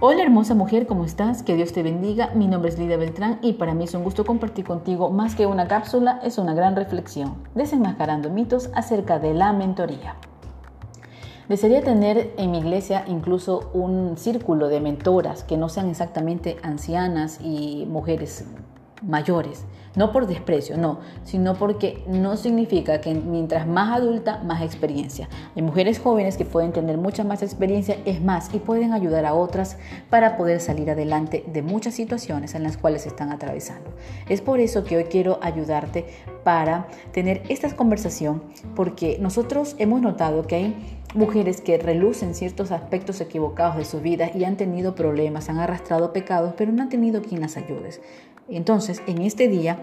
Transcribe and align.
Hola 0.00 0.22
hermosa 0.22 0.54
mujer, 0.54 0.86
¿cómo 0.86 1.04
estás? 1.04 1.42
Que 1.42 1.56
Dios 1.56 1.72
te 1.72 1.82
bendiga. 1.82 2.30
Mi 2.34 2.46
nombre 2.46 2.70
es 2.70 2.78
Lidia 2.78 2.96
Beltrán 2.96 3.38
y 3.42 3.54
para 3.54 3.74
mí 3.74 3.84
es 3.84 3.94
un 3.94 4.04
gusto 4.04 4.24
compartir 4.24 4.64
contigo 4.64 5.10
más 5.10 5.34
que 5.34 5.46
una 5.46 5.68
cápsula, 5.68 6.20
es 6.22 6.36
una 6.36 6.52
gran 6.52 6.76
reflexión, 6.76 7.36
desenmascarando 7.54 8.28
mitos 8.28 8.70
acerca 8.74 9.18
de 9.18 9.32
la 9.32 9.52
mentoría. 9.52 10.16
Desearía 11.48 11.82
tener 11.82 12.34
en 12.36 12.50
mi 12.50 12.58
iglesia 12.58 13.04
incluso 13.06 13.70
un 13.72 14.16
círculo 14.16 14.68
de 14.68 14.80
mentoras 14.80 15.44
que 15.44 15.56
no 15.56 15.68
sean 15.68 15.88
exactamente 15.88 16.56
ancianas 16.62 17.38
y 17.40 17.86
mujeres 17.88 18.44
mayores. 19.02 19.64
No 19.96 20.10
por 20.10 20.26
desprecio, 20.26 20.76
no, 20.76 20.98
sino 21.22 21.54
porque 21.54 22.02
no 22.08 22.36
significa 22.36 23.00
que 23.00 23.14
mientras 23.14 23.64
más 23.68 23.96
adulta, 23.96 24.42
más 24.42 24.60
experiencia. 24.62 25.28
Hay 25.54 25.62
mujeres 25.62 26.00
jóvenes 26.00 26.36
que 26.36 26.44
pueden 26.44 26.72
tener 26.72 26.98
mucha 26.98 27.22
más 27.22 27.44
experiencia, 27.44 27.98
es 28.04 28.20
más, 28.20 28.52
y 28.52 28.58
pueden 28.58 28.92
ayudar 28.92 29.24
a 29.24 29.34
otras 29.34 29.76
para 30.10 30.36
poder 30.36 30.60
salir 30.60 30.90
adelante 30.90 31.44
de 31.46 31.62
muchas 31.62 31.94
situaciones 31.94 32.56
en 32.56 32.64
las 32.64 32.76
cuales 32.76 33.06
están 33.06 33.30
atravesando. 33.30 33.90
Es 34.28 34.40
por 34.40 34.58
eso 34.58 34.82
que 34.82 34.96
hoy 34.96 35.04
quiero 35.04 35.38
ayudarte 35.42 36.06
para 36.42 36.88
tener 37.12 37.42
esta 37.48 37.74
conversación, 37.76 38.42
porque 38.74 39.18
nosotros 39.20 39.76
hemos 39.78 40.00
notado 40.00 40.42
que 40.42 40.56
hay 40.56 40.98
mujeres 41.14 41.60
que 41.60 41.78
relucen 41.78 42.34
ciertos 42.34 42.72
aspectos 42.72 43.20
equivocados 43.20 43.76
de 43.76 43.84
su 43.84 44.00
vida 44.00 44.30
y 44.34 44.42
han 44.42 44.56
tenido 44.56 44.96
problemas, 44.96 45.48
han 45.48 45.58
arrastrado 45.58 46.12
pecados, 46.12 46.54
pero 46.56 46.72
no 46.72 46.82
han 46.82 46.88
tenido 46.88 47.22
quien 47.22 47.40
las 47.40 47.56
ayude. 47.56 47.90
Entonces, 48.48 49.02
en 49.06 49.22
este 49.22 49.48
día 49.48 49.82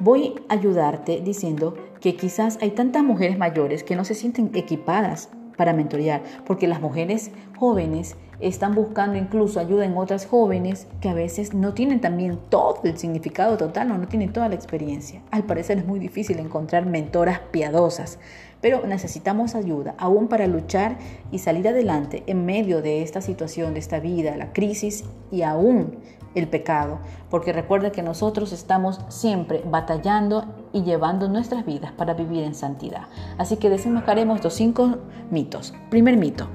voy 0.00 0.34
a 0.48 0.54
ayudarte 0.54 1.20
diciendo 1.20 1.74
que 2.00 2.16
quizás 2.16 2.58
hay 2.60 2.70
tantas 2.70 3.02
mujeres 3.02 3.38
mayores 3.38 3.82
que 3.82 3.96
no 3.96 4.04
se 4.04 4.14
sienten 4.14 4.50
equipadas 4.54 5.30
para 5.56 5.72
mentorear, 5.72 6.22
porque 6.46 6.68
las 6.68 6.80
mujeres 6.80 7.30
jóvenes 7.58 8.16
están 8.40 8.74
buscando 8.74 9.16
incluso 9.16 9.58
ayuda 9.58 9.86
en 9.86 9.96
otras 9.96 10.26
jóvenes 10.26 10.86
que 11.00 11.08
a 11.08 11.14
veces 11.14 11.54
no 11.54 11.72
tienen 11.72 12.00
también 12.00 12.38
todo 12.50 12.80
el 12.84 12.98
significado 12.98 13.56
total 13.56 13.90
o 13.90 13.98
no 13.98 14.06
tienen 14.06 14.32
toda 14.32 14.50
la 14.50 14.54
experiencia. 14.54 15.22
Al 15.30 15.44
parecer 15.44 15.78
es 15.78 15.86
muy 15.86 15.98
difícil 15.98 16.38
encontrar 16.38 16.84
mentoras 16.84 17.40
piadosas, 17.50 18.18
pero 18.60 18.86
necesitamos 18.86 19.54
ayuda 19.54 19.94
aún 19.96 20.28
para 20.28 20.46
luchar 20.46 20.98
y 21.30 21.38
salir 21.38 21.66
adelante 21.68 22.22
en 22.26 22.44
medio 22.44 22.82
de 22.82 23.02
esta 23.02 23.22
situación, 23.22 23.72
de 23.72 23.80
esta 23.80 24.00
vida, 24.00 24.36
la 24.36 24.52
crisis 24.52 25.04
y 25.30 25.42
aún 25.42 25.96
el 26.36 26.46
pecado, 26.48 27.00
porque 27.30 27.52
recuerda 27.52 27.90
que 27.90 28.02
nosotros 28.02 28.52
estamos 28.52 29.00
siempre 29.08 29.62
batallando 29.66 30.44
y 30.72 30.82
llevando 30.82 31.28
nuestras 31.28 31.66
vidas 31.66 31.90
para 31.92 32.14
vivir 32.14 32.44
en 32.44 32.54
santidad. 32.54 33.08
Así 33.38 33.56
que 33.56 33.70
desenmascaremos 33.70 34.44
los 34.44 34.54
cinco 34.54 34.98
mitos. 35.30 35.74
Primer 35.90 36.16
mito. 36.16 36.46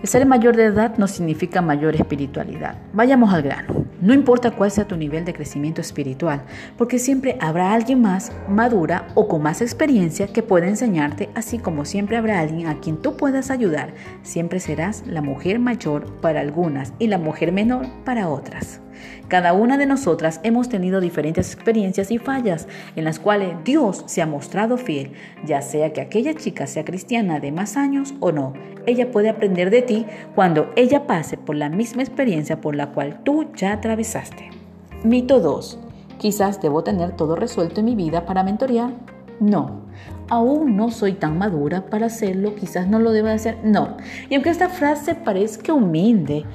El 0.00 0.08
ser 0.08 0.26
mayor 0.26 0.54
de 0.54 0.66
edad 0.66 0.96
no 0.96 1.08
significa 1.08 1.60
mayor 1.60 1.96
espiritualidad. 1.96 2.76
Vayamos 2.92 3.34
al 3.34 3.42
grano. 3.42 3.84
No 4.00 4.14
importa 4.14 4.52
cuál 4.52 4.70
sea 4.70 4.86
tu 4.86 4.96
nivel 4.96 5.24
de 5.24 5.34
crecimiento 5.34 5.80
espiritual, 5.80 6.42
porque 6.76 7.00
siempre 7.00 7.36
habrá 7.40 7.72
alguien 7.72 8.00
más 8.00 8.30
madura 8.48 9.08
o 9.16 9.26
con 9.26 9.42
más 9.42 9.60
experiencia 9.60 10.28
que 10.28 10.44
pueda 10.44 10.68
enseñarte, 10.68 11.30
así 11.34 11.58
como 11.58 11.84
siempre 11.84 12.16
habrá 12.16 12.38
alguien 12.38 12.68
a 12.68 12.78
quien 12.78 12.98
tú 12.98 13.16
puedas 13.16 13.50
ayudar. 13.50 13.92
Siempre 14.22 14.60
serás 14.60 15.02
la 15.04 15.20
mujer 15.20 15.58
mayor 15.58 16.06
para 16.20 16.42
algunas 16.42 16.92
y 17.00 17.08
la 17.08 17.18
mujer 17.18 17.50
menor 17.50 17.88
para 18.04 18.28
otras. 18.28 18.80
Cada 19.26 19.52
una 19.52 19.76
de 19.76 19.86
nosotras 19.86 20.40
hemos 20.42 20.68
tenido 20.68 21.00
diferentes 21.00 21.52
experiencias 21.52 22.10
y 22.10 22.18
fallas 22.18 22.68
en 22.96 23.04
las 23.04 23.18
cuales 23.18 23.56
Dios 23.64 24.04
se 24.06 24.22
ha 24.22 24.26
mostrado 24.26 24.76
fiel, 24.76 25.12
ya 25.44 25.60
sea 25.60 25.92
que 25.92 26.00
aquella 26.00 26.34
chica 26.34 26.66
sea 26.66 26.84
cristiana 26.84 27.40
de 27.40 27.52
más 27.52 27.76
años 27.76 28.14
o 28.20 28.32
no. 28.32 28.54
Ella 28.88 29.10
puede 29.10 29.28
aprender 29.28 29.68
de 29.68 29.82
ti 29.82 30.06
cuando 30.34 30.70
ella 30.74 31.06
pase 31.06 31.36
por 31.36 31.54
la 31.56 31.68
misma 31.68 32.00
experiencia 32.00 32.62
por 32.62 32.74
la 32.74 32.86
cual 32.86 33.22
tú 33.22 33.44
ya 33.54 33.74
atravesaste. 33.74 34.48
Mito 35.04 35.40
2. 35.40 35.78
Quizás 36.16 36.62
debo 36.62 36.82
tener 36.82 37.12
todo 37.12 37.36
resuelto 37.36 37.80
en 37.80 37.84
mi 37.84 37.94
vida 37.94 38.24
para 38.24 38.42
mentorear. 38.44 38.92
No, 39.40 39.82
aún 40.30 40.74
no 40.74 40.90
soy 40.90 41.12
tan 41.12 41.36
madura 41.36 41.84
para 41.90 42.06
hacerlo, 42.06 42.54
quizás 42.54 42.88
no 42.88 42.98
lo 42.98 43.12
deba 43.12 43.32
hacer. 43.32 43.58
No. 43.62 43.98
Y 44.30 44.36
aunque 44.36 44.48
esta 44.48 44.70
frase 44.70 45.14
parezca 45.14 45.74
humilde, 45.74 46.46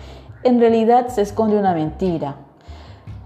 en 0.44 0.60
realidad 0.60 1.10
se 1.10 1.22
esconde 1.22 1.60
una 1.60 1.76
mentira. 1.76 2.38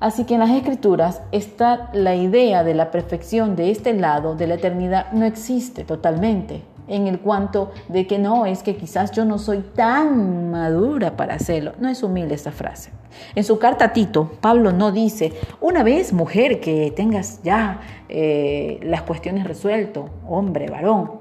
Así 0.02 0.26
que 0.26 0.34
en 0.34 0.42
las 0.42 0.50
escrituras 0.50 1.22
está 1.32 1.92
la 1.94 2.14
idea 2.14 2.66
de 2.66 2.74
la 2.74 2.92
perfección 2.92 3.56
de 3.56 3.72
este 3.72 3.94
lado 3.94 4.36
de 4.36 4.48
la 4.48 4.56
eternidad 4.56 5.14
no 5.14 5.24
existe 5.24 5.86
totalmente 5.86 6.62
en 6.88 7.08
el 7.08 7.20
cuanto 7.20 7.72
de 7.90 8.08
que 8.08 8.18
no, 8.18 8.46
es 8.46 8.64
que 8.64 8.76
quizás 8.76 9.12
yo 9.12 9.26
no 9.26 9.38
soy 9.38 9.60
tan 9.60 10.52
madura 10.52 11.18
para 11.18 11.36
hacerlo. 11.36 11.74
No 11.80 11.90
es 11.90 12.04
humilde 12.04 12.36
esta 12.36 12.52
frase. 12.52 12.92
En 13.36 13.44
su 13.44 13.60
carta 13.60 13.86
a 13.86 13.94
Tito, 13.94 14.32
Pablo 14.42 14.72
no 14.72 14.92
dice, 14.92 15.34
una 15.60 15.84
vez 15.84 16.14
mujer 16.14 16.60
que 16.60 16.92
tengas 16.96 17.42
ya 17.44 17.82
eh, 18.10 18.80
las 18.84 19.02
cuestiones 19.04 19.46
resueltas, 19.46 20.06
hombre, 20.28 20.70
varón, 20.70 21.12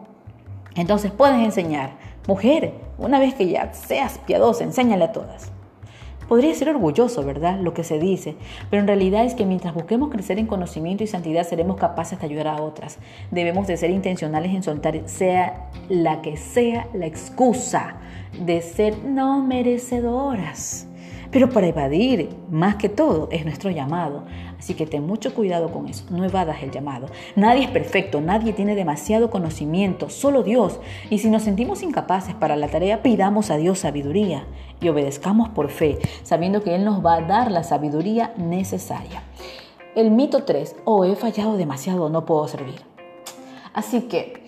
entonces 0.75 1.11
puedes 1.11 1.43
enseñar, 1.43 1.93
mujer, 2.27 2.75
una 2.99 3.19
vez 3.19 3.35
que 3.35 3.49
ya 3.49 3.73
seas 3.73 4.19
piadosa, 4.27 4.65
enséñale 4.65 5.05
a 5.05 5.13
todas. 5.13 5.51
Podría 6.29 6.55
ser 6.55 6.71
orgulloso, 6.71 7.25
¿verdad? 7.25 7.61
Lo 7.61 7.73
que 7.73 7.85
se 7.85 7.99
dice, 7.99 8.35
pero 8.71 8.81
en 8.81 8.89
realidad 8.89 9.25
es 9.25 9.35
que 9.35 9.47
mientras 9.47 9.75
busquemos 9.75 10.11
crecer 10.11 10.39
en 10.39 10.47
conocimiento 10.47 11.05
y 11.05 11.07
santidad 11.07 11.47
seremos 11.47 11.77
capaces 11.77 12.19
de 12.19 12.27
ayudar 12.27 12.49
a 12.49 12.63
otras. 12.63 12.99
Debemos 13.31 13.67
de 13.67 13.77
ser 13.77 13.91
intencionales 13.91 14.53
en 14.53 14.63
soltar, 14.63 15.01
sea 15.09 15.71
la 15.89 16.23
que 16.23 16.37
sea 16.37 16.89
la 16.95 17.07
excusa 17.07 17.97
de 18.45 18.61
ser 18.61 18.99
no 19.05 19.43
merecedoras. 19.43 20.86
Pero 21.31 21.51
para 21.51 21.67
evadir, 21.67 22.31
más 22.51 22.77
que 22.77 22.89
todo, 22.89 23.29
es 23.31 23.45
nuestro 23.45 23.71
llamado. 23.71 24.25
Así 24.59 24.75
que 24.75 24.87
ten 24.87 25.07
mucho 25.07 25.35
cuidado 25.35 25.71
con 25.71 25.87
eso, 25.89 26.05
no 26.11 26.25
evadas 26.25 26.63
el 26.63 26.71
llamado. 26.71 27.09
Nadie 27.35 27.65
es 27.65 27.71
perfecto, 27.71 28.21
nadie 28.21 28.53
tiene 28.53 28.75
demasiado 28.75 29.31
conocimiento, 29.31 30.09
solo 30.09 30.43
Dios. 30.43 30.81
Y 31.11 31.19
si 31.19 31.29
nos 31.29 31.43
sentimos 31.43 31.83
incapaces 31.83 32.35
para 32.35 32.57
la 32.57 32.69
tarea, 32.69 33.03
pidamos 33.03 33.51
a 33.51 33.57
Dios 33.57 33.81
sabiduría 33.81 34.47
y 34.81 34.89
obedezcamos 34.89 35.49
por 35.51 35.71
fe, 35.71 35.99
sabiendo 36.23 36.63
que 36.63 36.75
Él 36.75 36.85
nos 36.85 37.05
va 37.05 37.17
a 37.17 37.21
dar 37.23 37.51
la 37.51 37.63
sabiduría 37.65 38.33
necesaria. 38.37 39.23
El 39.95 40.11
mito 40.11 40.45
3, 40.45 40.77
o 40.85 41.05
he 41.05 41.17
fallado 41.17 41.57
demasiado, 41.57 42.09
no 42.09 42.25
puedo 42.25 42.47
servir. 42.49 42.81
Así 43.73 44.03
que 44.03 44.43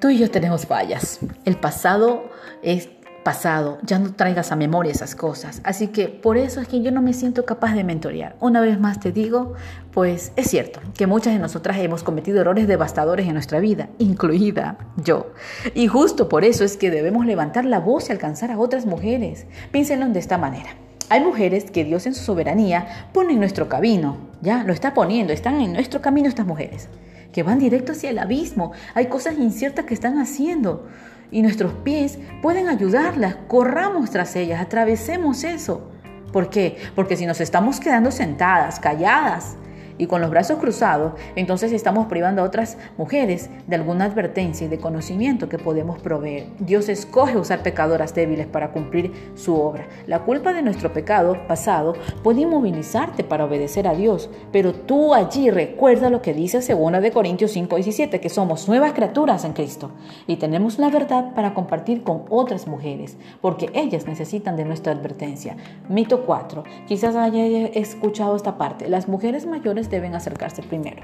tú 0.00 0.08
y 0.08 0.18
yo 0.18 0.30
tenemos 0.30 0.66
fallas. 0.66 1.20
El 1.44 1.56
pasado 1.56 2.24
es 2.62 2.88
pasado, 3.22 3.78
ya 3.82 3.98
no 3.98 4.14
traigas 4.14 4.52
a 4.52 4.56
memoria 4.56 4.92
esas 4.92 5.14
cosas. 5.14 5.60
Así 5.64 5.88
que 5.88 6.08
por 6.08 6.36
eso 6.36 6.60
es 6.60 6.68
que 6.68 6.82
yo 6.82 6.90
no 6.90 7.02
me 7.02 7.12
siento 7.12 7.44
capaz 7.44 7.74
de 7.74 7.84
mentorear. 7.84 8.36
Una 8.40 8.60
vez 8.60 8.80
más 8.80 9.00
te 9.00 9.12
digo, 9.12 9.54
pues 9.92 10.32
es 10.36 10.48
cierto 10.48 10.80
que 10.96 11.06
muchas 11.06 11.34
de 11.34 11.38
nosotras 11.38 11.78
hemos 11.78 12.02
cometido 12.02 12.40
errores 12.40 12.66
devastadores 12.66 13.26
en 13.26 13.34
nuestra 13.34 13.60
vida, 13.60 13.88
incluida 13.98 14.78
yo. 14.96 15.32
Y 15.74 15.86
justo 15.86 16.28
por 16.28 16.44
eso 16.44 16.64
es 16.64 16.76
que 16.76 16.90
debemos 16.90 17.26
levantar 17.26 17.64
la 17.64 17.80
voz 17.80 18.08
y 18.08 18.12
alcanzar 18.12 18.50
a 18.50 18.58
otras 18.58 18.86
mujeres. 18.86 19.46
Piénsenlo 19.70 20.08
de 20.08 20.18
esta 20.18 20.38
manera. 20.38 20.70
Hay 21.08 21.20
mujeres 21.24 21.70
que 21.70 21.84
Dios 21.84 22.06
en 22.06 22.14
su 22.14 22.22
soberanía 22.22 23.08
pone 23.12 23.32
en 23.32 23.40
nuestro 23.40 23.68
camino, 23.68 24.16
ya 24.42 24.62
lo 24.62 24.72
está 24.72 24.94
poniendo, 24.94 25.32
están 25.32 25.60
en 25.60 25.72
nuestro 25.72 26.00
camino 26.00 26.28
estas 26.28 26.46
mujeres, 26.46 26.88
que 27.32 27.42
van 27.42 27.58
directo 27.58 27.92
hacia 27.92 28.10
el 28.10 28.18
abismo. 28.20 28.70
Hay 28.94 29.06
cosas 29.06 29.36
inciertas 29.36 29.86
que 29.86 29.94
están 29.94 30.18
haciendo 30.18 30.86
y 31.30 31.42
nuestros 31.42 31.72
pies 31.84 32.18
pueden 32.42 32.68
ayudarlas. 32.68 33.36
Corramos 33.48 34.10
tras 34.10 34.36
ellas, 34.36 34.60
atravesemos 34.60 35.44
eso. 35.44 35.90
¿Por 36.32 36.50
qué? 36.50 36.76
Porque 36.94 37.16
si 37.16 37.26
nos 37.26 37.40
estamos 37.40 37.80
quedando 37.80 38.10
sentadas, 38.10 38.78
calladas, 38.78 39.56
y 40.00 40.06
con 40.06 40.22
los 40.22 40.30
brazos 40.30 40.58
cruzados, 40.58 41.12
entonces 41.36 41.72
estamos 41.72 42.06
privando 42.06 42.40
a 42.40 42.46
otras 42.46 42.78
mujeres 42.96 43.50
de 43.66 43.76
alguna 43.76 44.06
advertencia 44.06 44.66
y 44.66 44.70
de 44.70 44.78
conocimiento 44.78 45.50
que 45.50 45.58
podemos 45.58 46.00
proveer. 46.00 46.46
Dios 46.58 46.88
escoge 46.88 47.36
usar 47.36 47.62
pecadoras 47.62 48.14
débiles 48.14 48.46
para 48.46 48.72
cumplir 48.72 49.12
su 49.34 49.54
obra. 49.54 49.86
La 50.06 50.20
culpa 50.20 50.54
de 50.54 50.62
nuestro 50.62 50.94
pecado 50.94 51.36
pasado 51.46 51.92
puede 52.22 52.40
inmovilizarte 52.40 53.24
para 53.24 53.44
obedecer 53.44 53.86
a 53.86 53.94
Dios, 53.94 54.30
pero 54.52 54.72
tú 54.72 55.12
allí 55.12 55.50
recuerda 55.50 56.08
lo 56.08 56.22
que 56.22 56.32
dice 56.32 56.60
2 56.60 57.02
de 57.02 57.12
Corintios 57.12 57.50
5, 57.50 57.76
17, 57.76 58.20
que 58.20 58.28
somos 58.30 58.66
nuevas 58.68 58.94
criaturas 58.94 59.44
en 59.44 59.52
Cristo 59.52 59.90
y 60.26 60.36
tenemos 60.36 60.78
la 60.78 60.88
verdad 60.88 61.34
para 61.34 61.52
compartir 61.52 62.02
con 62.04 62.22
otras 62.30 62.66
mujeres, 62.66 63.18
porque 63.42 63.68
ellas 63.74 64.06
necesitan 64.06 64.56
de 64.56 64.64
nuestra 64.64 64.92
advertencia. 64.92 65.58
Mito 65.90 66.24
4. 66.24 66.64
Quizás 66.88 67.16
haya 67.16 67.66
escuchado 67.66 68.34
esta 68.34 68.56
parte. 68.56 68.88
Las 68.88 69.06
mujeres 69.06 69.44
mayores 69.44 69.89
deben 69.96 70.14
acercarse 70.14 70.62
primero. 70.62 71.02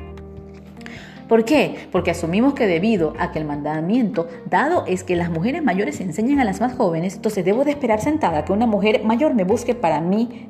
¿Por 1.28 1.44
qué? 1.44 1.88
Porque 1.90 2.12
asumimos 2.12 2.54
que 2.54 2.66
debido 2.66 3.14
a 3.18 3.32
que 3.32 3.40
el 3.40 3.44
mandamiento 3.44 4.28
dado 4.48 4.84
es 4.86 5.02
que 5.02 5.16
las 5.16 5.28
mujeres 5.28 5.62
mayores 5.62 6.00
enseñan 6.00 6.38
a 6.38 6.44
las 6.44 6.60
más 6.60 6.74
jóvenes, 6.74 7.16
entonces 7.16 7.44
debo 7.44 7.64
de 7.64 7.72
esperar 7.72 8.00
sentada 8.00 8.44
que 8.44 8.52
una 8.52 8.66
mujer 8.66 9.02
mayor 9.04 9.34
me 9.34 9.42
busque 9.42 9.74
para 9.74 10.00
mí 10.00 10.48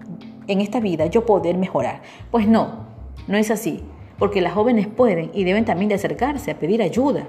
en 0.49 0.61
esta 0.61 0.81
vida, 0.81 1.07
yo 1.07 1.25
poder 1.25 1.57
mejorar. 1.57 2.03
Pues 2.31 2.47
no, 2.47 2.87
no 3.27 3.39
es 3.39 3.51
así, 3.51 3.83
porque 4.19 4.43
las 4.43 4.53
jóvenes 4.53 4.87
pueden 4.87 5.31
y 5.33 5.45
deben 5.45 5.65
también 5.65 5.93
acercarse 5.93 6.51
a 6.51 6.59
pedir 6.59 6.83
ayuda 6.83 7.27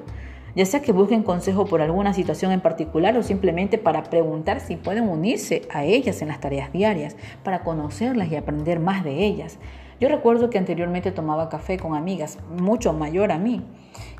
ya 0.57 0.65
sea 0.65 0.81
que 0.81 0.91
busquen 0.91 1.21
consejo 1.21 1.65
por 1.65 1.81
alguna 1.81 2.13
situación 2.13 2.51
en 2.51 2.61
particular 2.61 3.15
o 3.15 3.21
simplemente 3.21 3.77
para 3.77 4.01
preguntar 4.01 4.59
si 4.59 4.75
pueden 4.75 5.07
unirse 5.07 5.61
a 5.71 5.83
ellas 5.83 6.23
en 6.23 6.29
las 6.29 6.39
tareas 6.39 6.73
diarias, 6.73 7.15
para 7.43 7.63
conocerlas 7.63 8.31
y 8.31 8.37
aprender 8.37 8.79
más 8.79 9.03
de 9.03 9.23
ellas. 9.23 9.59
Yo 9.99 10.09
recuerdo 10.09 10.49
que 10.49 10.57
anteriormente 10.57 11.11
tomaba 11.11 11.49
café 11.49 11.77
con 11.77 11.95
amigas, 11.95 12.37
mucho 12.59 12.93
mayor 12.93 13.31
a 13.31 13.39
mí, 13.39 13.63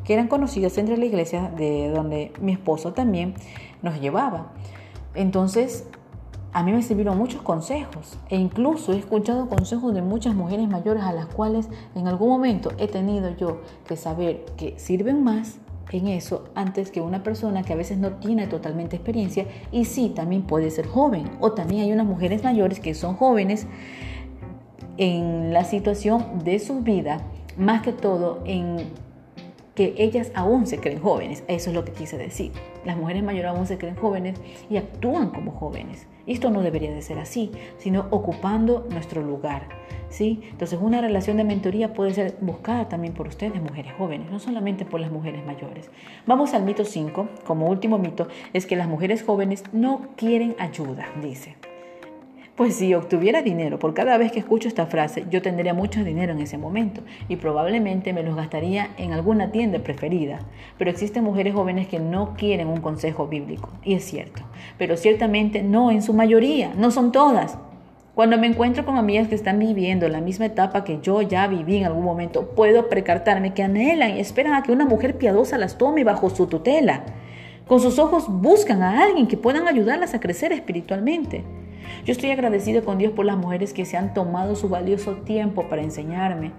que 0.04 0.14
eran 0.14 0.28
conocidas 0.28 0.78
entre 0.78 0.98
la 0.98 1.06
iglesia 1.06 1.52
de 1.56 1.90
donde 1.90 2.32
mi 2.42 2.54
esposo 2.54 2.94
también 2.94 3.36
nos 3.84 4.02
llevaba. 4.02 4.54
Entonces, 5.14 5.88
a 6.54 6.64
mí 6.64 6.72
me 6.72 6.82
sirvieron 6.82 7.18
muchos 7.18 7.42
consejos 7.44 8.18
e 8.30 8.38
incluso 8.38 8.94
he 8.94 8.98
escuchado 8.98 9.48
consejos 9.48 9.94
de 9.94 10.02
muchas 10.02 10.34
mujeres 10.34 10.68
mayores 10.68 11.04
a 11.04 11.14
las 11.14 11.28
cuales 11.28 11.70
en 11.94 12.08
algún 12.08 12.30
momento 12.30 12.72
he 12.80 12.88
tenido 12.88 13.36
yo 13.36 13.62
que 13.88 13.96
saber 13.96 14.46
que 14.58 14.80
sirven 14.80 15.24
más 15.24 15.60
en 15.92 16.08
eso 16.08 16.46
antes 16.56 16.90
que 16.90 17.02
una 17.02 17.22
persona 17.22 17.64
que 17.64 17.74
a 17.74 17.76
veces 17.76 17.98
no 17.98 18.14
tiene 18.14 18.48
totalmente 18.48 18.96
experiencia 18.96 19.46
y 19.72 19.86
sí 19.86 20.10
también 20.10 20.44
puede 20.44 20.72
ser 20.72 20.88
joven 20.88 21.30
o 21.40 21.52
también 21.52 21.84
hay 21.84 21.92
unas 21.92 22.08
mujeres 22.08 22.44
mayores 22.44 22.80
que 22.80 22.94
son 22.94 23.16
jóvenes 23.16 23.68
en 24.98 25.54
la 25.54 25.64
situación 25.64 26.44
de 26.44 26.60
su 26.60 26.82
vida 26.82 27.22
más 27.58 27.82
que 27.82 27.94
todo 27.94 28.42
en 28.46 28.78
que 29.78 29.94
ellas 30.00 30.32
aún 30.34 30.66
se 30.66 30.80
creen 30.80 31.00
jóvenes. 31.00 31.44
Eso 31.48 31.70
es 31.70 31.76
lo 31.76 31.86
que 31.86 31.92
quise 31.92 32.18
decir. 32.18 32.52
Las 32.84 32.98
mujeres 32.98 33.24
mayores 33.24 33.52
aún 33.52 33.68
se 33.68 33.78
creen 33.78 33.96
jóvenes 33.96 34.40
y 34.72 34.78
actúan 34.78 35.30
como 35.30 35.52
jóvenes. 35.52 36.08
Esto 36.26 36.50
no 36.50 36.64
debería 36.64 36.92
de 36.92 37.04
ser 37.04 37.20
así, 37.20 37.52
sino 37.78 38.08
ocupando 38.10 38.88
nuestro 38.90 39.22
lugar. 39.22 39.68
¿sí? 40.10 40.42
Entonces 40.50 40.80
una 40.82 41.00
relación 41.00 41.38
de 41.38 41.44
mentoría 41.44 41.94
puede 41.94 42.14
ser 42.16 42.38
buscada 42.42 42.90
también 42.90 43.14
por 43.14 43.28
ustedes, 43.28 43.62
mujeres 43.62 43.94
jóvenes, 44.00 44.32
no 44.32 44.40
solamente 44.40 44.84
por 44.84 45.00
las 45.00 45.12
mujeres 45.12 45.46
mayores. 45.46 45.92
Vamos 46.26 46.56
al 46.56 46.64
mito 46.64 46.84
5. 46.84 47.28
Como 47.46 47.68
último 47.68 48.00
mito 48.00 48.28
es 48.54 48.66
que 48.66 48.76
las 48.76 48.88
mujeres 48.88 49.24
jóvenes 49.24 49.64
no 49.74 50.08
quieren 50.16 50.56
ayuda, 50.58 51.06
dice. 51.22 51.56
Pues 52.58 52.74
si 52.74 52.96
obtuviera 52.96 53.44
dinero 53.44 53.78
por 53.78 53.94
cada 53.94 54.18
vez 54.18 54.32
que 54.32 54.40
escucho 54.40 54.68
esta 54.68 54.88
frase, 54.88 55.26
yo 55.30 55.44
tendría 55.44 55.76
mucho 55.76 56.04
dinero 56.04 56.32
en 56.32 56.40
ese 56.40 56.58
momento 56.58 57.02
y 57.30 57.36
probablemente 57.36 58.14
me 58.14 58.24
los 58.24 58.36
gastaría 58.36 58.90
en 58.98 59.14
alguna 59.14 59.52
tienda 59.52 59.78
preferida. 59.78 60.40
Pero 60.80 60.90
existen 60.90 61.24
mujeres 61.24 61.54
jóvenes 61.54 61.88
que 61.88 62.00
no 62.00 62.34
quieren 62.36 62.68
un 62.68 62.82
consejo 62.82 63.28
bíblico, 63.28 63.70
y 63.84 63.94
es 63.94 64.06
cierto, 64.06 64.42
pero 64.80 64.98
ciertamente 64.98 65.62
no 65.62 65.92
en 65.92 66.02
su 66.02 66.16
mayoría, 66.16 66.74
no 66.76 66.90
son 66.90 67.12
todas. 67.12 67.60
Cuando 68.16 68.40
me 68.40 68.48
encuentro 68.48 68.86
con 68.86 68.98
amigas 68.98 69.28
que 69.28 69.36
están 69.36 69.60
viviendo 69.60 70.10
la 70.10 70.20
misma 70.20 70.48
etapa 70.48 70.84
que 70.84 70.98
yo 71.00 71.22
ya 71.22 71.46
viví 71.46 71.78
en 71.78 71.86
algún 71.86 72.06
momento, 72.06 72.56
puedo 72.56 72.90
precartarme 72.90 73.54
que 73.54 73.62
anhelan 73.62 74.18
y 74.18 74.20
esperan 74.20 74.56
a 74.56 74.64
que 74.64 74.72
una 74.72 74.86
mujer 74.86 75.20
piadosa 75.20 75.60
las 75.60 75.78
tome 75.78 76.04
bajo 76.04 76.32
su 76.32 76.48
tutela. 76.48 77.04
Con 77.68 77.82
sus 77.82 78.00
ojos 78.00 78.26
buscan 78.28 78.82
a 78.82 79.04
alguien 79.04 79.28
que 79.28 79.38
puedan 79.38 79.68
ayudarlas 79.68 80.16
a 80.16 80.20
crecer 80.20 80.52
espiritualmente. 80.54 81.44
Yo 82.06 82.12
estoy 82.12 82.32
agradecido 82.32 82.84
con 82.84 82.98
Dios 82.98 83.14
por 83.14 83.26
las 83.26 83.38
mujeres 83.38 83.74
que 83.74 83.86
se 83.86 83.98
han 83.98 84.14
tomado 84.14 84.56
su 84.56 84.70
valioso 84.70 85.14
tiempo 85.18 85.68
para 85.70 85.82
enseñarme. 85.82 86.52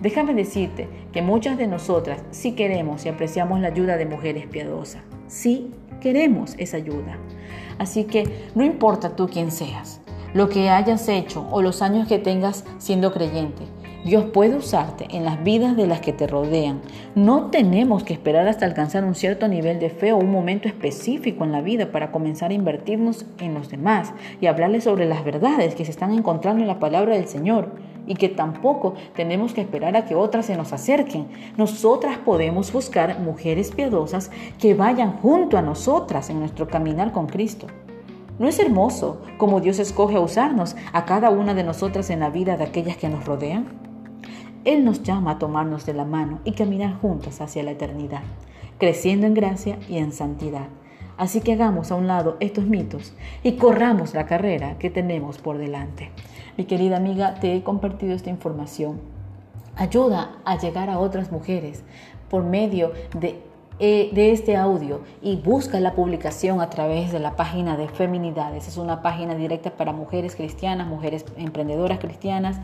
Déjame 0.00 0.34
decirte 0.34 0.88
que 1.12 1.22
muchas 1.22 1.58
de 1.58 1.66
nosotras 1.66 2.22
sí 2.30 2.52
queremos 2.52 3.04
y 3.04 3.08
apreciamos 3.08 3.60
la 3.60 3.68
ayuda 3.68 3.96
de 3.96 4.06
mujeres 4.06 4.46
piadosas. 4.46 5.02
Sí 5.26 5.72
queremos 6.00 6.54
esa 6.58 6.76
ayuda. 6.76 7.18
Así 7.78 8.04
que 8.04 8.48
no 8.54 8.64
importa 8.64 9.16
tú 9.16 9.28
quién 9.28 9.50
seas, 9.50 10.00
lo 10.34 10.48
que 10.48 10.68
hayas 10.68 11.08
hecho 11.08 11.46
o 11.50 11.62
los 11.62 11.82
años 11.82 12.08
que 12.08 12.18
tengas 12.18 12.64
siendo 12.78 13.12
creyente. 13.12 13.62
Dios 14.04 14.24
puede 14.24 14.56
usarte 14.56 15.06
en 15.10 15.24
las 15.24 15.44
vidas 15.44 15.76
de 15.76 15.86
las 15.86 16.00
que 16.00 16.12
te 16.12 16.26
rodean. 16.26 16.80
No 17.14 17.50
tenemos 17.50 18.02
que 18.02 18.12
esperar 18.12 18.48
hasta 18.48 18.66
alcanzar 18.66 19.04
un 19.04 19.14
cierto 19.14 19.46
nivel 19.46 19.78
de 19.78 19.90
fe 19.90 20.12
o 20.12 20.16
un 20.16 20.32
momento 20.32 20.66
específico 20.66 21.44
en 21.44 21.52
la 21.52 21.60
vida 21.60 21.92
para 21.92 22.10
comenzar 22.10 22.50
a 22.50 22.54
invertirnos 22.54 23.24
en 23.38 23.54
los 23.54 23.68
demás 23.68 24.12
y 24.40 24.46
hablarles 24.46 24.82
sobre 24.84 25.06
las 25.06 25.24
verdades 25.24 25.76
que 25.76 25.84
se 25.84 25.92
están 25.92 26.12
encontrando 26.12 26.62
en 26.62 26.66
la 26.66 26.80
palabra 26.80 27.14
del 27.14 27.28
Señor 27.28 27.70
y 28.04 28.16
que 28.16 28.28
tampoco 28.28 28.94
tenemos 29.14 29.54
que 29.54 29.60
esperar 29.60 29.96
a 29.96 30.04
que 30.04 30.16
otras 30.16 30.46
se 30.46 30.56
nos 30.56 30.72
acerquen. 30.72 31.28
Nosotras 31.56 32.18
podemos 32.18 32.72
buscar 32.72 33.20
mujeres 33.20 33.70
piadosas 33.70 34.32
que 34.58 34.74
vayan 34.74 35.12
junto 35.18 35.56
a 35.56 35.62
nosotras 35.62 36.28
en 36.28 36.40
nuestro 36.40 36.66
caminar 36.66 37.12
con 37.12 37.28
Cristo. 37.28 37.68
¿No 38.40 38.48
es 38.48 38.58
hermoso 38.58 39.22
cómo 39.38 39.60
Dios 39.60 39.78
escoge 39.78 40.16
a 40.16 40.20
usarnos 40.20 40.74
a 40.92 41.04
cada 41.04 41.30
una 41.30 41.54
de 41.54 41.62
nosotras 41.62 42.10
en 42.10 42.18
la 42.18 42.30
vida 42.30 42.56
de 42.56 42.64
aquellas 42.64 42.96
que 42.96 43.08
nos 43.08 43.24
rodean? 43.24 43.91
Él 44.64 44.84
nos 44.84 45.02
llama 45.02 45.32
a 45.32 45.38
tomarnos 45.38 45.86
de 45.86 45.94
la 45.94 46.04
mano 46.04 46.38
y 46.44 46.52
caminar 46.52 46.94
juntos 47.00 47.40
hacia 47.40 47.64
la 47.64 47.72
eternidad, 47.72 48.22
creciendo 48.78 49.26
en 49.26 49.34
gracia 49.34 49.78
y 49.88 49.98
en 49.98 50.12
santidad. 50.12 50.68
Así 51.16 51.40
que 51.40 51.52
hagamos 51.52 51.90
a 51.90 51.96
un 51.96 52.06
lado 52.06 52.36
estos 52.40 52.66
mitos 52.66 53.12
y 53.42 53.52
corramos 53.52 54.14
la 54.14 54.26
carrera 54.26 54.78
que 54.78 54.88
tenemos 54.88 55.38
por 55.38 55.58
delante. 55.58 56.10
Mi 56.56 56.64
querida 56.64 56.96
amiga, 56.96 57.34
te 57.34 57.54
he 57.54 57.62
compartido 57.62 58.14
esta 58.14 58.30
información. 58.30 59.00
Ayuda 59.74 60.36
a 60.44 60.58
llegar 60.58 60.90
a 60.90 60.98
otras 60.98 61.32
mujeres 61.32 61.82
por 62.28 62.44
medio 62.44 62.92
de 63.18 63.42
eh, 63.78 64.10
de 64.12 64.32
este 64.32 64.54
audio 64.56 65.00
y 65.22 65.36
busca 65.36 65.80
la 65.80 65.94
publicación 65.94 66.60
a 66.60 66.68
través 66.68 67.10
de 67.10 67.18
la 67.18 67.36
página 67.36 67.76
de 67.76 67.88
Feminidades. 67.88 68.68
Es 68.68 68.76
una 68.76 69.02
página 69.02 69.34
directa 69.34 69.70
para 69.70 69.92
mujeres 69.92 70.36
cristianas, 70.36 70.86
mujeres 70.86 71.24
emprendedoras 71.36 71.98
cristianas 71.98 72.60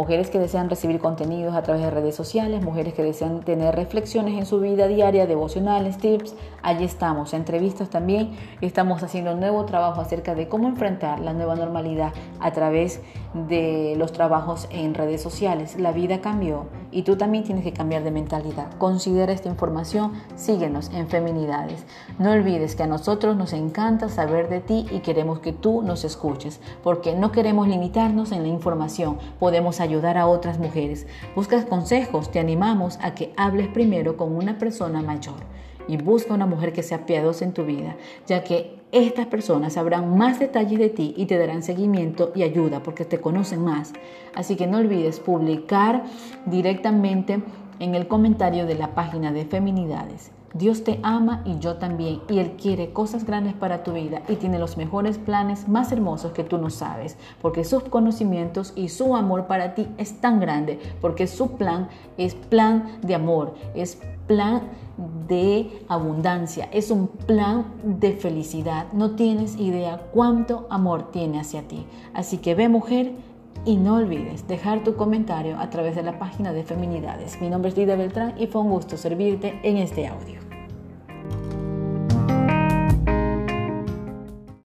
mujeres 0.00 0.30
que 0.30 0.38
desean 0.38 0.70
recibir 0.70 0.98
contenidos 0.98 1.54
a 1.54 1.62
través 1.62 1.82
de 1.82 1.90
redes 1.90 2.14
sociales, 2.14 2.64
mujeres 2.64 2.94
que 2.94 3.02
desean 3.02 3.40
tener 3.40 3.74
reflexiones 3.74 4.38
en 4.38 4.46
su 4.46 4.58
vida 4.58 4.88
diaria, 4.88 5.26
devocionales, 5.26 5.98
tips. 5.98 6.34
Allí 6.62 6.86
estamos, 6.86 7.34
entrevistas 7.34 7.90
también. 7.90 8.30
Estamos 8.62 9.02
haciendo 9.02 9.34
un 9.34 9.40
nuevo 9.40 9.66
trabajo 9.66 10.00
acerca 10.00 10.34
de 10.34 10.48
cómo 10.48 10.68
enfrentar 10.68 11.20
la 11.20 11.34
nueva 11.34 11.54
normalidad 11.54 12.14
a 12.38 12.50
través 12.52 13.02
de 13.34 13.94
los 13.98 14.12
trabajos 14.12 14.68
en 14.70 14.94
redes 14.94 15.20
sociales. 15.20 15.78
La 15.78 15.92
vida 15.92 16.22
cambió 16.22 16.64
y 16.90 17.02
tú 17.02 17.16
también 17.16 17.44
tienes 17.44 17.62
que 17.62 17.74
cambiar 17.74 18.02
de 18.02 18.10
mentalidad. 18.10 18.72
Considera 18.78 19.34
esta 19.34 19.50
información, 19.50 20.14
síguenos 20.34 20.90
en 20.94 21.08
Feminidades. 21.08 21.84
No 22.18 22.30
olvides 22.30 22.74
que 22.74 22.84
a 22.84 22.86
nosotros 22.86 23.36
nos 23.36 23.52
encanta 23.52 24.08
saber 24.08 24.48
de 24.48 24.60
ti 24.60 24.86
y 24.90 25.00
queremos 25.00 25.40
que 25.40 25.52
tú 25.52 25.82
nos 25.82 26.04
escuches, 26.04 26.58
porque 26.82 27.14
no 27.14 27.32
queremos 27.32 27.68
limitarnos 27.68 28.32
en 28.32 28.42
la 28.42 28.48
información, 28.48 29.18
podemos 29.38 29.76
ayudar 29.90 30.16
a 30.16 30.26
otras 30.26 30.58
mujeres. 30.58 31.06
Buscas 31.34 31.64
consejos, 31.64 32.30
te 32.30 32.38
animamos 32.38 32.98
a 33.02 33.14
que 33.14 33.32
hables 33.36 33.68
primero 33.68 34.16
con 34.16 34.34
una 34.34 34.58
persona 34.58 35.02
mayor 35.02 35.40
y 35.88 35.96
busca 35.96 36.34
una 36.34 36.46
mujer 36.46 36.72
que 36.72 36.84
sea 36.84 37.04
piadosa 37.04 37.44
en 37.44 37.52
tu 37.52 37.64
vida, 37.64 37.96
ya 38.26 38.44
que 38.44 38.78
estas 38.92 39.26
personas 39.26 39.72
sabrán 39.72 40.16
más 40.16 40.38
detalles 40.38 40.78
de 40.78 40.88
ti 40.88 41.14
y 41.16 41.26
te 41.26 41.38
darán 41.38 41.62
seguimiento 41.62 42.32
y 42.34 42.42
ayuda 42.44 42.82
porque 42.82 43.04
te 43.04 43.20
conocen 43.20 43.64
más. 43.64 43.92
Así 44.34 44.56
que 44.56 44.66
no 44.66 44.78
olvides 44.78 45.20
publicar 45.20 46.04
directamente 46.46 47.40
en 47.80 47.94
el 47.96 48.06
comentario 48.06 48.66
de 48.66 48.76
la 48.76 48.94
página 48.94 49.32
de 49.32 49.44
Feminidades. 49.44 50.30
Dios 50.52 50.82
te 50.82 50.98
ama 51.04 51.42
y 51.44 51.60
yo 51.60 51.76
también, 51.76 52.22
y 52.28 52.40
Él 52.40 52.56
quiere 52.60 52.92
cosas 52.92 53.24
grandes 53.24 53.54
para 53.54 53.84
tu 53.84 53.92
vida 53.92 54.22
y 54.28 54.34
tiene 54.34 54.58
los 54.58 54.76
mejores 54.76 55.16
planes 55.16 55.68
más 55.68 55.92
hermosos 55.92 56.32
que 56.32 56.42
tú 56.42 56.58
no 56.58 56.70
sabes, 56.70 57.16
porque 57.40 57.62
sus 57.62 57.84
conocimientos 57.84 58.72
y 58.74 58.88
su 58.88 59.14
amor 59.14 59.46
para 59.46 59.74
ti 59.74 59.86
es 59.96 60.20
tan 60.20 60.40
grande, 60.40 60.80
porque 61.00 61.28
su 61.28 61.52
plan 61.52 61.88
es 62.18 62.34
plan 62.34 62.98
de 63.02 63.14
amor, 63.14 63.54
es 63.74 64.00
plan 64.26 64.62
de 65.28 65.84
abundancia, 65.88 66.68
es 66.72 66.90
un 66.90 67.06
plan 67.06 67.66
de 67.84 68.12
felicidad. 68.12 68.86
No 68.92 69.12
tienes 69.12 69.56
idea 69.56 70.02
cuánto 70.12 70.66
amor 70.68 71.12
tiene 71.12 71.38
hacia 71.38 71.62
ti. 71.62 71.86
Así 72.12 72.38
que 72.38 72.56
ve 72.56 72.68
mujer 72.68 73.12
y 73.64 73.76
no 73.76 73.96
olvides 73.96 74.46
dejar 74.48 74.82
tu 74.84 74.96
comentario 74.96 75.58
a 75.58 75.70
través 75.70 75.94
de 75.94 76.02
la 76.02 76.18
página 76.18 76.52
de 76.52 76.64
Feminidades. 76.64 77.40
Mi 77.40 77.48
nombre 77.48 77.70
es 77.70 77.76
Lida 77.76 77.96
Beltrán 77.96 78.34
y 78.38 78.46
fue 78.46 78.62
un 78.62 78.70
gusto 78.70 78.96
servirte 78.96 79.60
en 79.62 79.76
este 79.76 80.06
audio. 80.06 80.49